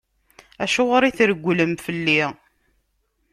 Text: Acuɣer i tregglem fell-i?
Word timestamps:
Acuɣer 0.63 1.03
i 1.09 1.11
tregglem 1.17 1.73
fell-i? 1.85 2.21